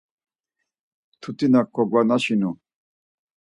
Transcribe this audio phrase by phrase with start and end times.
[1.15, 2.51] Mtutina kogvanaşinu.